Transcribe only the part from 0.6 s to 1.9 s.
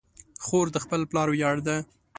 د خپل پلار ویاړ ده.